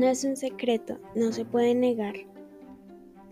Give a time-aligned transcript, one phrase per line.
[0.00, 2.14] No es un secreto, no se puede negar.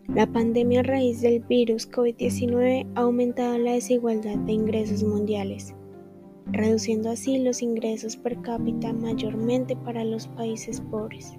[0.06, 5.74] La pandemia a raíz del virus COVID-19 ha aumentado la desigualdad de ingresos mundiales,
[6.52, 11.38] reduciendo así los ingresos per cápita mayormente para los países pobres.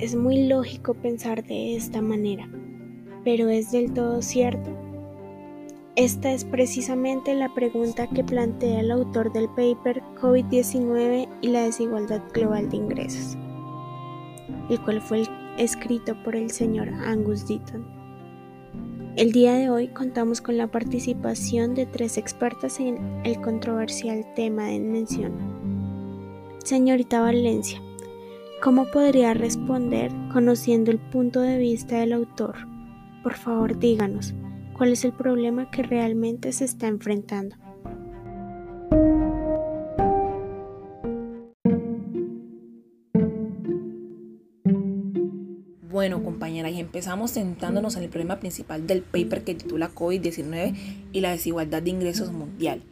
[0.00, 2.50] Es muy lógico pensar de esta manera,
[3.22, 4.85] pero ¿es del todo cierto?
[5.96, 12.22] Esta es precisamente la pregunta que plantea el autor del paper COVID-19 y la desigualdad
[12.34, 13.38] global de ingresos,
[14.68, 15.22] el cual fue
[15.56, 17.86] escrito por el señor Angus Deaton.
[19.16, 24.66] El día de hoy contamos con la participación de tres expertas en el controversial tema
[24.66, 25.32] de mención.
[26.62, 27.80] Señorita Valencia,
[28.62, 32.54] ¿cómo podría responder conociendo el punto de vista del autor?
[33.22, 34.34] Por favor, díganos
[34.76, 37.56] cuál es el problema que realmente se está enfrentando.
[45.80, 50.76] Bueno, compañeras, y empezamos sentándonos en el problema principal del paper que titula COVID-19
[51.12, 52.82] y la desigualdad de ingresos mundial.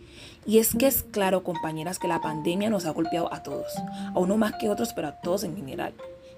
[0.46, 3.66] Y es que es claro, compañeras, que la pandemia nos ha golpeado a todos,
[4.14, 5.92] a uno más que otros, pero a todos en general.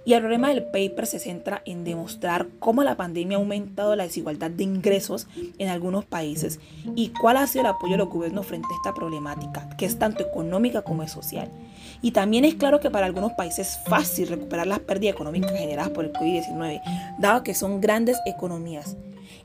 [0.06, 4.04] Y el problema del paper se centra en demostrar cómo la pandemia ha aumentado la
[4.04, 5.26] desigualdad de ingresos
[5.58, 6.60] en algunos países
[6.94, 9.98] y cuál ha sido el apoyo de los gobiernos frente a esta problemática, que es
[9.98, 11.50] tanto económica como social.
[12.02, 15.90] Y también es claro que para algunos países es fácil recuperar las pérdidas económicas generadas
[15.90, 16.80] por el COVID-19,
[17.18, 18.96] dado que son grandes economías.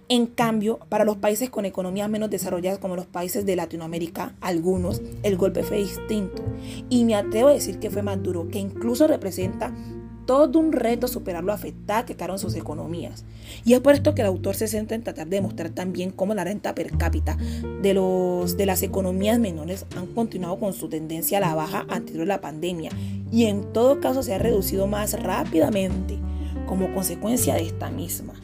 [0.10, 5.02] En cambio, para los países con economías menos desarrolladas como los países de Latinoamérica, algunos,
[5.24, 6.44] el golpe fue distinto.
[6.88, 9.74] Y me atrevo a decir que fue más duro, que incluso representa
[10.32, 13.26] todo un reto superar lo afectada que quedaron sus economías.
[13.66, 16.34] Y es por esto que el autor se centra en tratar de demostrar también cómo
[16.34, 17.38] la renta per cápita
[17.82, 22.24] de, los, de las economías menores han continuado con su tendencia a la baja anterior
[22.24, 22.92] a la pandemia
[23.30, 26.18] y en todo caso se ha reducido más rápidamente
[26.66, 28.36] como consecuencia de esta misma.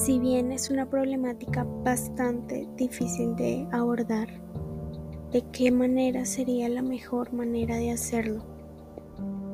[0.00, 4.28] Si bien es una problemática bastante difícil de abordar,
[5.30, 8.42] ¿de qué manera sería la mejor manera de hacerlo?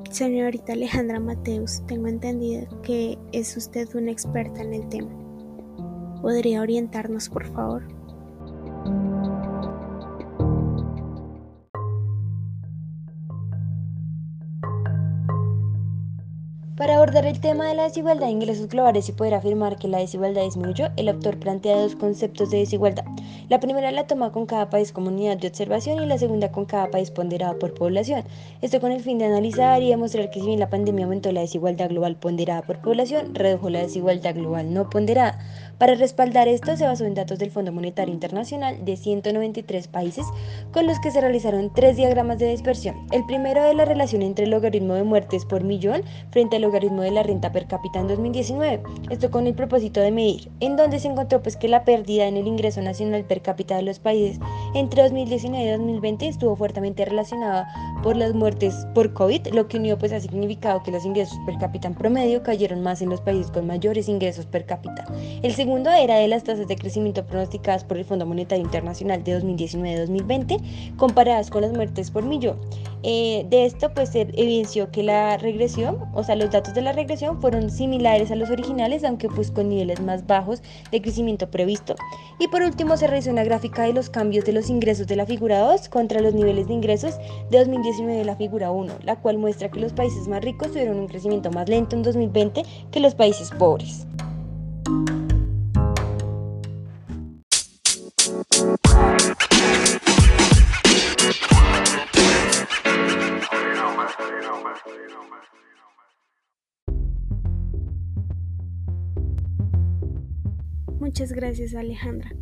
[0.09, 5.11] Señorita Alejandra Mateus, tengo entendido que es usted una experta en el tema.
[6.23, 7.96] ¿Podría orientarnos, por favor?
[17.16, 20.43] Abordar el tema de la desigualdad de ingresos globales y poder afirmar que la desigualdad
[20.43, 23.06] disminuyó, el autor plantea dos conceptos de desigualdad.
[23.49, 26.66] La primera la toma con cada país como unidad de observación y la segunda con
[26.66, 28.25] cada país ponderado por población.
[28.60, 31.41] Esto con el fin de analizar y demostrar que si bien la pandemia aumentó la
[31.41, 35.38] desigualdad global ponderada por población, redujo la desigualdad global no ponderada.
[35.78, 40.26] Para respaldar esto se basó en datos del Fondo Monetario Internacional de 193 países
[40.72, 43.06] con los que se realizaron tres diagramas de dispersión.
[43.12, 47.03] El primero de la relación entre el logaritmo de muertes por millón frente al logaritmo
[47.03, 48.82] de la renta per cápita en 2019.
[49.10, 52.38] Esto con el propósito de medir, en donde se encontró pues que la pérdida en
[52.38, 54.41] el ingreso nacional per cápita de los países
[54.76, 57.66] entre 2019 y 2020 estuvo fuertemente relacionada
[58.03, 61.56] por las muertes por COVID, lo que unió pues ha significado que los ingresos per
[61.56, 65.06] cápita en promedio cayeron más en los países con mayores ingresos per cápita.
[65.42, 69.41] El segundo era de las tasas de crecimiento pronosticadas por el Fondo Monetario Internacional de
[69.41, 72.59] 2019-2020 comparadas con las muertes por millón.
[73.03, 76.93] Eh, de esto pues se evidenció que la regresión, o sea los datos de la
[76.93, 81.95] regresión fueron similares a los originales, aunque pues con niveles más bajos de crecimiento previsto.
[82.39, 85.27] Y por último se realizó una gráfica de los cambios de los ingresos de la
[85.27, 87.19] figura 2 contra los niveles de ingresos
[87.51, 90.99] de 2019 de la figura 1, la cual muestra que los países más ricos tuvieron
[90.99, 94.07] un crecimiento más lento en 2020 que los países pobres.
[111.16, 112.36] Muchas gracias Alejandra.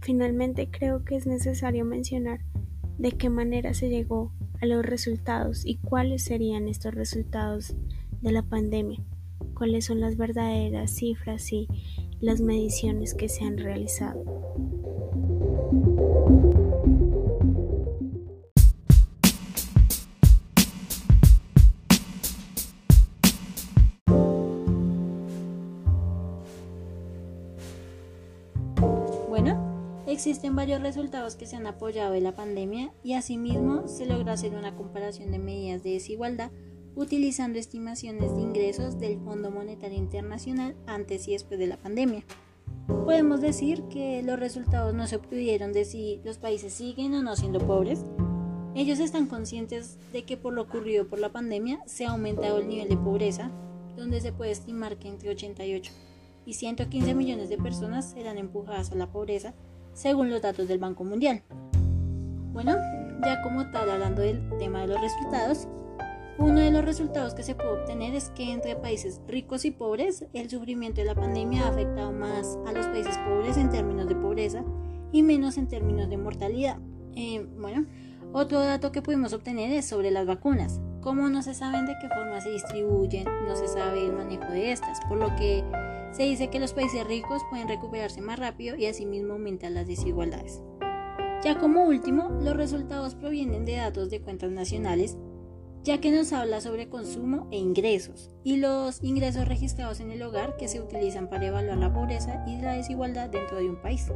[0.00, 2.40] Finalmente creo que es necesario mencionar
[2.98, 7.76] de qué manera se llegó a los resultados y cuáles serían estos resultados
[8.22, 8.98] de la pandemia,
[9.54, 11.68] cuáles son las verdaderas cifras y
[12.18, 14.24] las mediciones que se han realizado.
[30.16, 34.54] Existen varios resultados que se han apoyado de la pandemia y asimismo se logra hacer
[34.54, 36.50] una comparación de medidas de desigualdad
[36.94, 42.24] utilizando estimaciones de ingresos del Fondo Monetario Internacional antes y después de la pandemia.
[42.86, 47.36] Podemos decir que los resultados no se obtuvieron de si los países siguen o no
[47.36, 48.06] siendo pobres.
[48.74, 52.68] Ellos están conscientes de que por lo ocurrido por la pandemia se ha aumentado el
[52.68, 53.50] nivel de pobreza,
[53.98, 55.92] donde se puede estimar que entre 88
[56.46, 59.52] y 115 millones de personas serán empujadas a la pobreza,
[59.96, 61.42] según los datos del Banco Mundial.
[62.52, 62.76] Bueno,
[63.24, 65.68] ya como tal, hablando del tema de los resultados,
[66.38, 70.26] uno de los resultados que se puede obtener es que entre países ricos y pobres,
[70.34, 74.16] el sufrimiento de la pandemia ha afectado más a los países pobres en términos de
[74.16, 74.62] pobreza
[75.12, 76.78] y menos en términos de mortalidad.
[77.14, 77.86] Eh, bueno,
[78.34, 80.78] otro dato que pudimos obtener es sobre las vacunas.
[81.06, 84.72] Como no se saben de qué forma se distribuyen, no se sabe el manejo de
[84.72, 85.62] estas, por lo que
[86.10, 90.64] se dice que los países ricos pueden recuperarse más rápido y asimismo aumentan las desigualdades.
[91.44, 95.16] Ya como último, los resultados provienen de datos de cuentas nacionales
[95.84, 100.56] ya que nos habla sobre consumo e ingresos y los ingresos registrados en el hogar
[100.56, 104.10] que se utilizan para evaluar la pobreza y la desigualdad dentro de un país.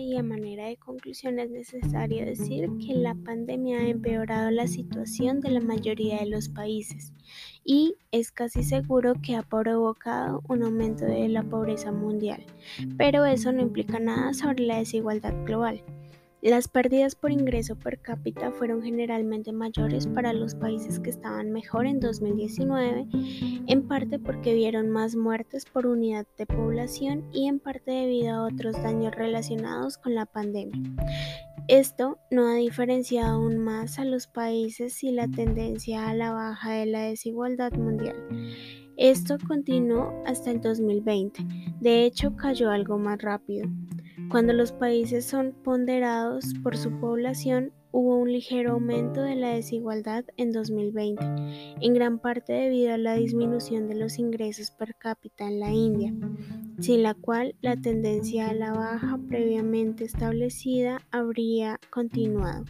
[0.00, 5.40] Y a manera de conclusión es necesario decir que la pandemia ha empeorado la situación
[5.40, 7.12] de la mayoría de los países
[7.64, 12.44] y es casi seguro que ha provocado un aumento de la pobreza mundial,
[12.98, 15.82] pero eso no implica nada sobre la desigualdad global.
[16.44, 21.86] Las pérdidas por ingreso per cápita fueron generalmente mayores para los países que estaban mejor
[21.86, 23.06] en 2019,
[23.66, 28.44] en parte porque vieron más muertes por unidad de población y en parte debido a
[28.44, 30.82] otros daños relacionados con la pandemia.
[31.66, 36.72] Esto no ha diferenciado aún más a los países y la tendencia a la baja
[36.72, 38.16] de la desigualdad mundial.
[38.98, 41.42] Esto continuó hasta el 2020,
[41.80, 43.66] de hecho cayó algo más rápido.
[44.30, 50.24] Cuando los países son ponderados por su población, hubo un ligero aumento de la desigualdad
[50.36, 51.22] en 2020,
[51.80, 56.12] en gran parte debido a la disminución de los ingresos per cápita en la India,
[56.80, 62.64] sin la cual la tendencia a la baja previamente establecida habría continuado.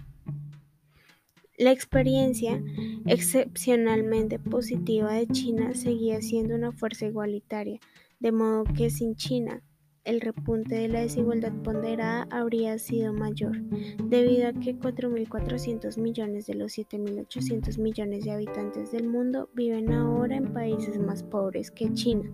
[1.56, 2.60] La experiencia
[3.06, 7.78] excepcionalmente positiva de China seguía siendo una fuerza igualitaria,
[8.18, 9.62] de modo que sin China
[10.04, 13.60] el repunte de la desigualdad ponderada habría sido mayor,
[14.04, 20.36] debido a que 4.400 millones de los 7.800 millones de habitantes del mundo viven ahora
[20.36, 22.30] en países más pobres que China.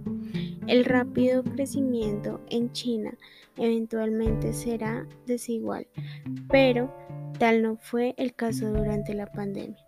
[0.67, 3.17] El rápido crecimiento en China
[3.57, 5.87] eventualmente será desigual,
[6.49, 6.95] pero
[7.39, 9.87] tal no fue el caso durante la pandemia.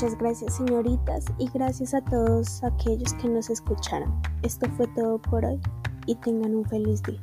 [0.00, 4.18] Muchas gracias señoritas y gracias a todos aquellos que nos escucharon.
[4.42, 5.60] Esto fue todo por hoy
[6.06, 7.20] y tengan un feliz día.